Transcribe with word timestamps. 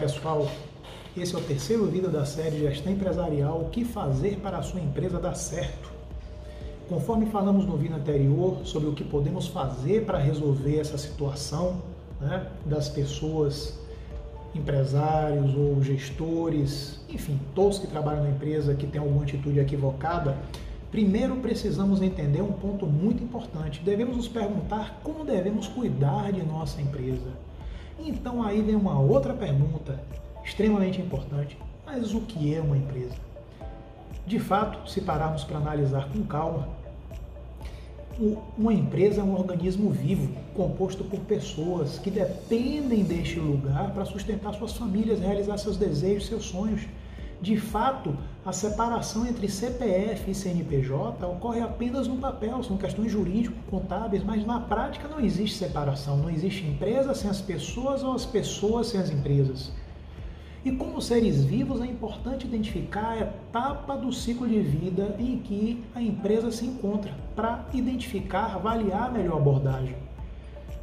pessoal, 0.00 0.50
esse 1.14 1.34
é 1.34 1.38
o 1.38 1.42
terceiro 1.42 1.84
vídeo 1.84 2.08
da 2.08 2.24
série 2.24 2.60
Gestão 2.60 2.90
Empresarial, 2.90 3.60
o 3.60 3.68
que 3.68 3.84
fazer 3.84 4.38
para 4.38 4.56
a 4.56 4.62
sua 4.62 4.80
empresa 4.80 5.20
dar 5.20 5.34
certo. 5.34 5.90
Conforme 6.88 7.26
falamos 7.26 7.66
no 7.66 7.76
vídeo 7.76 7.94
anterior 7.94 8.62
sobre 8.64 8.88
o 8.88 8.94
que 8.94 9.04
podemos 9.04 9.48
fazer 9.48 10.06
para 10.06 10.16
resolver 10.16 10.78
essa 10.78 10.96
situação 10.96 11.82
né, 12.18 12.46
das 12.64 12.88
pessoas, 12.88 13.78
empresários 14.54 15.54
ou 15.54 15.82
gestores, 15.82 16.98
enfim, 17.06 17.38
todos 17.54 17.78
que 17.78 17.86
trabalham 17.86 18.24
na 18.24 18.30
empresa 18.30 18.74
que 18.74 18.86
têm 18.86 19.02
alguma 19.02 19.24
atitude 19.24 19.60
equivocada, 19.60 20.38
primeiro 20.90 21.36
precisamos 21.36 22.00
entender 22.00 22.40
um 22.40 22.52
ponto 22.52 22.86
muito 22.86 23.22
importante. 23.22 23.82
Devemos 23.84 24.16
nos 24.16 24.28
perguntar 24.28 24.98
como 25.04 25.26
devemos 25.26 25.68
cuidar 25.68 26.32
de 26.32 26.42
nossa 26.42 26.80
empresa. 26.80 27.49
Então 28.06 28.42
aí 28.42 28.62
vem 28.62 28.74
uma 28.74 28.98
outra 28.98 29.34
pergunta 29.34 30.00
extremamente 30.44 31.00
importante. 31.00 31.56
Mas 31.84 32.14
o 32.14 32.20
que 32.22 32.54
é 32.54 32.60
uma 32.60 32.76
empresa? 32.76 33.16
De 34.26 34.38
fato, 34.38 34.88
se 34.88 35.00
pararmos 35.00 35.44
para 35.44 35.58
analisar 35.58 36.08
com 36.10 36.22
calma, 36.22 36.68
uma 38.56 38.72
empresa 38.72 39.22
é 39.22 39.24
um 39.24 39.34
organismo 39.34 39.90
vivo, 39.90 40.30
composto 40.54 41.02
por 41.04 41.20
pessoas 41.20 41.98
que 41.98 42.10
dependem 42.10 43.02
deste 43.02 43.40
lugar 43.40 43.92
para 43.92 44.04
sustentar 44.04 44.52
suas 44.54 44.72
famílias, 44.74 45.18
realizar 45.18 45.56
seus 45.56 45.76
desejos, 45.76 46.26
seus 46.26 46.44
sonhos. 46.44 46.82
De 47.42 47.56
fato, 47.56 48.14
a 48.44 48.52
separação 48.52 49.26
entre 49.26 49.48
CPF 49.48 50.30
e 50.30 50.34
CNPJ 50.34 51.26
ocorre 51.26 51.60
apenas 51.60 52.06
no 52.06 52.18
papel, 52.18 52.62
são 52.62 52.76
questões 52.76 53.10
jurídicas, 53.10 53.56
contábeis, 53.70 54.22
mas 54.22 54.44
na 54.44 54.60
prática 54.60 55.08
não 55.08 55.18
existe 55.18 55.56
separação, 55.56 56.18
não 56.18 56.28
existe 56.28 56.66
empresa 56.66 57.14
sem 57.14 57.30
as 57.30 57.40
pessoas 57.40 58.02
ou 58.02 58.12
as 58.12 58.26
pessoas 58.26 58.88
sem 58.88 59.00
as 59.00 59.10
empresas. 59.10 59.72
E 60.62 60.70
como 60.70 61.00
seres 61.00 61.42
vivos, 61.42 61.80
é 61.80 61.86
importante 61.86 62.46
identificar 62.46 63.12
a 63.12 63.20
etapa 63.20 63.96
do 63.96 64.12
ciclo 64.12 64.46
de 64.46 64.60
vida 64.60 65.16
em 65.18 65.38
que 65.38 65.82
a 65.94 66.02
empresa 66.02 66.50
se 66.50 66.66
encontra, 66.66 67.14
para 67.34 67.64
identificar, 67.72 68.54
avaliar 68.54 69.04
a 69.04 69.10
melhor 69.10 69.38
abordagem. 69.38 69.96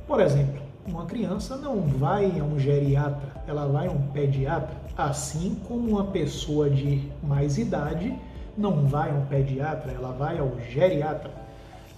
Por 0.07 0.19
exemplo, 0.19 0.66
uma 0.87 1.05
criança 1.05 1.57
não 1.57 1.81
vai 1.81 2.39
a 2.39 2.43
um 2.43 2.57
geriatra, 2.57 3.43
ela 3.45 3.67
vai 3.67 3.87
a 3.87 3.91
um 3.91 4.07
pediatra, 4.07 4.75
assim 4.97 5.55
como 5.67 5.89
uma 5.89 6.05
pessoa 6.05 6.69
de 6.69 7.11
mais 7.21 7.57
idade 7.57 8.17
não 8.57 8.87
vai 8.87 9.11
a 9.11 9.13
um 9.13 9.25
pediatra, 9.25 9.91
ela 9.91 10.11
vai 10.11 10.39
ao 10.39 10.59
geriatra. 10.71 11.31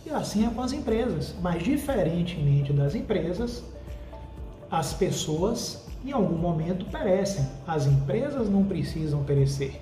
E 0.06 0.10
assim 0.10 0.46
é 0.46 0.50
com 0.50 0.62
as 0.62 0.74
empresas, 0.74 1.36
mas 1.42 1.64
diferentemente 1.64 2.74
das 2.74 2.96
empresas, 2.96 3.64
as 4.70 4.94
pessoas 4.94 5.88
em 6.04 6.12
algum 6.12 6.38
momento 6.38 6.86
perecem. 6.86 7.46
As 7.68 7.86
empresas 7.86 8.50
não 8.50 8.64
precisam 8.64 9.24
perecer. 9.24 9.82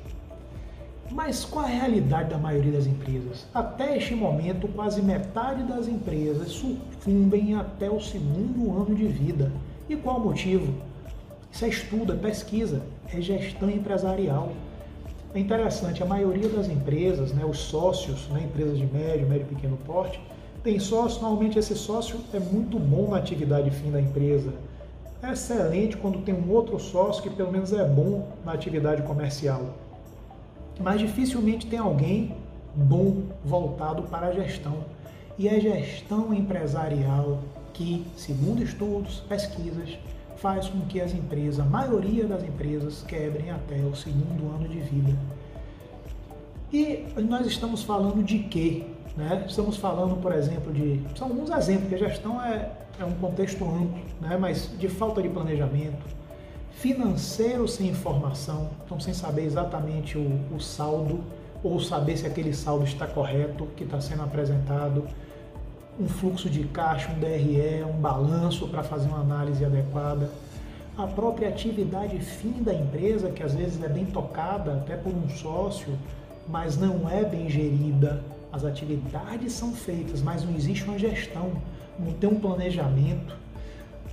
Mas 1.11 1.45
qual 1.45 1.65
a 1.65 1.67
realidade 1.67 2.29
da 2.29 2.37
maioria 2.37 2.73
das 2.73 2.85
empresas? 2.85 3.45
Até 3.53 3.97
este 3.97 4.13
momento, 4.13 4.67
quase 4.67 5.01
metade 5.01 5.63
das 5.63 5.87
empresas 5.87 6.49
sucumbem 6.49 7.55
até 7.55 7.89
o 7.89 7.99
segundo 7.99 8.71
ano 8.75 8.93
de 8.93 9.07
vida. 9.07 9.51
E 9.89 9.95
qual 9.95 10.17
o 10.17 10.23
motivo? 10.23 10.73
Isso 11.51 11.65
é 11.65 11.69
estudo, 11.69 12.13
é 12.13 12.15
pesquisa, 12.15 12.81
é 13.11 13.21
gestão 13.21 13.69
empresarial. 13.69 14.51
É 15.33 15.39
interessante, 15.39 16.03
a 16.03 16.05
maioria 16.05 16.49
das 16.49 16.67
empresas, 16.67 17.31
né, 17.31 17.45
os 17.45 17.59
sócios, 17.59 18.27
né, 18.29 18.43
empresas 18.43 18.77
de 18.77 18.85
médio, 18.85 19.27
médio 19.27 19.47
e 19.49 19.55
pequeno 19.55 19.77
porte, 19.85 20.19
tem 20.63 20.79
sócio, 20.79 21.21
normalmente 21.21 21.57
esse 21.57 21.75
sócio 21.75 22.19
é 22.33 22.39
muito 22.39 22.77
bom 22.77 23.11
na 23.11 23.17
atividade 23.17 23.71
fim 23.71 23.91
da 23.91 24.01
empresa, 24.01 24.53
é 25.21 25.31
excelente 25.31 25.97
quando 25.97 26.21
tem 26.23 26.35
um 26.35 26.51
outro 26.51 26.79
sócio 26.79 27.23
que 27.23 27.29
pelo 27.29 27.51
menos 27.51 27.73
é 27.73 27.83
bom 27.85 28.27
na 28.45 28.53
atividade 28.53 29.01
comercial. 29.03 29.73
Mas 30.79 30.99
dificilmente 30.99 31.67
tem 31.67 31.79
alguém 31.79 32.35
bom 32.75 33.23
voltado 33.43 34.03
para 34.03 34.27
a 34.27 34.31
gestão. 34.31 34.85
E 35.37 35.47
é 35.47 35.59
gestão 35.59 36.33
empresarial 36.33 37.39
que, 37.73 38.05
segundo 38.15 38.63
estudos, 38.63 39.19
pesquisas, 39.21 39.97
faz 40.37 40.67
com 40.67 40.81
que 40.81 41.01
as 41.01 41.13
empresas, 41.13 41.59
a 41.59 41.65
maioria 41.65 42.25
das 42.25 42.43
empresas, 42.43 43.03
quebrem 43.07 43.51
até 43.51 43.77
o 43.77 43.95
segundo 43.95 44.49
ano 44.53 44.67
de 44.67 44.79
vida. 44.79 45.17
E 46.71 47.05
nós 47.21 47.45
estamos 47.47 47.83
falando 47.83 48.23
de 48.23 48.39
quê? 48.39 48.83
Né? 49.15 49.45
Estamos 49.47 49.77
falando, 49.77 50.21
por 50.21 50.31
exemplo, 50.33 50.71
de. 50.71 51.01
São 51.15 51.27
alguns 51.27 51.49
exemplos, 51.49 51.89
que 51.89 51.95
a 51.95 51.97
gestão 51.97 52.41
é, 52.41 52.71
é 52.99 53.05
um 53.05 53.13
contexto 53.13 53.63
amplo, 53.63 53.99
né? 54.21 54.37
mas 54.37 54.69
de 54.77 54.87
falta 54.87 55.21
de 55.21 55.29
planejamento, 55.29 56.05
financeiro 56.79 57.67
sem 57.67 57.89
informação, 57.89 58.69
então 58.85 58.99
sem 58.99 59.13
saber 59.13 59.45
exatamente 59.45 60.17
o, 60.17 60.39
o 60.55 60.59
saldo, 60.59 61.23
ou 61.63 61.79
saber 61.79 62.17
se 62.17 62.27
aquele 62.27 62.53
saldo 62.53 62.85
está 62.85 63.07
correto, 63.07 63.67
que 63.75 63.83
está 63.83 63.99
sendo 63.99 64.21
apresentado, 64.23 65.07
um 65.99 66.07
fluxo 66.07 66.49
de 66.49 66.63
caixa, 66.65 67.11
um 67.11 67.19
DRE, 67.19 67.83
um 67.83 67.99
balanço 67.99 68.67
para 68.67 68.83
fazer 68.83 69.07
uma 69.07 69.21
análise 69.21 69.65
adequada, 69.65 70.29
a 70.95 71.07
própria 71.07 71.49
atividade 71.49 72.19
fim 72.19 72.61
da 72.61 72.73
empresa, 72.73 73.29
que 73.29 73.41
às 73.41 73.55
vezes 73.55 73.83
é 73.83 73.89
bem 73.89 74.05
tocada 74.05 74.73
até 74.73 74.95
por 74.95 75.13
um 75.13 75.29
sócio, 75.29 75.97
mas 76.47 76.77
não 76.77 77.09
é 77.09 77.23
bem 77.23 77.49
gerida. 77.49 78.23
As 78.51 78.63
atividades 78.63 79.51
são 79.53 79.73
feitas, 79.73 80.21
mas 80.21 80.43
não 80.43 80.55
existe 80.55 80.83
uma 80.83 80.97
gestão, 80.97 81.51
não 81.99 82.13
tem 82.13 82.29
um 82.29 82.39
planejamento. 82.39 83.35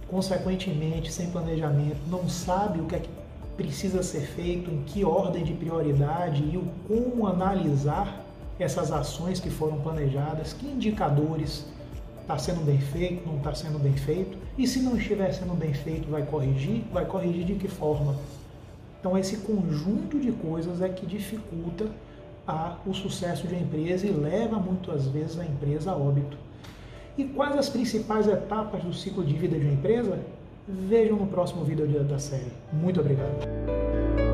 Consequentemente, 0.09 1.13
sem 1.13 1.31
planejamento, 1.31 1.99
não 2.09 2.29
sabe 2.29 2.81
o 2.81 2.85
que 2.85 2.97
é 2.97 2.99
que 3.01 3.11
precisa 3.57 4.03
ser 4.03 4.23
feito, 4.23 4.71
em 4.71 4.83
que 4.83 5.05
ordem 5.05 5.45
de 5.45 5.53
prioridade 5.53 6.43
e 6.43 6.57
o 6.57 6.65
como 6.87 7.27
analisar 7.27 8.25
essas 8.59 8.93
ações 8.93 9.41
que 9.41 9.51
foram 9.51 9.81
planejadas, 9.81 10.53
que 10.53 10.67
indicadores 10.67 11.67
está 12.21 12.39
sendo 12.39 12.65
bem 12.65 12.79
feito, 12.79 13.27
não 13.27 13.37
está 13.37 13.55
sendo 13.55 13.79
bem 13.79 13.95
feito, 13.95 14.39
e 14.57 14.67
se 14.67 14.81
não 14.81 14.97
estiver 14.97 15.33
sendo 15.33 15.55
bem 15.55 15.75
feito, 15.75 16.11
vai 16.11 16.23
corrigir, 16.23 16.85
vai 16.93 17.05
corrigir 17.05 17.45
de 17.45 17.55
que 17.55 17.69
forma? 17.69 18.17
Então 18.99 19.19
esse 19.19 19.39
conjunto 19.39 20.19
de 20.19 20.33
coisas 20.33 20.81
é 20.81 20.89
que 20.89 21.05
dificulta 21.05 21.91
a, 22.47 22.77
o 22.87 22.95
sucesso 22.95 23.47
de 23.47 23.55
uma 23.55 23.63
empresa 23.63 24.07
e 24.07 24.11
leva 24.11 24.57
muitas 24.57 25.07
vezes 25.09 25.39
a 25.39 25.45
empresa 25.45 25.93
a 25.93 25.97
óbito. 25.97 26.39
E 27.17 27.25
quais 27.25 27.57
as 27.57 27.69
principais 27.69 28.27
etapas 28.27 28.83
do 28.83 28.93
ciclo 28.93 29.25
de 29.25 29.35
vida 29.35 29.57
de 29.57 29.65
uma 29.65 29.75
empresa? 29.75 30.19
Vejam 30.67 31.17
no 31.17 31.27
próximo 31.27 31.65
vídeo 31.65 31.87
da 32.03 32.19
série. 32.19 32.51
Muito 32.73 33.01
obrigado. 33.01 34.34